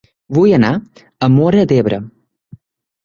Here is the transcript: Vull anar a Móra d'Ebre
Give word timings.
Vull 0.37 0.53
anar 0.57 0.71
a 1.27 1.29
Móra 1.35 1.67
d'Ebre 1.73 2.01